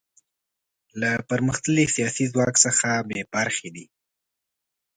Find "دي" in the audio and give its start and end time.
3.75-3.85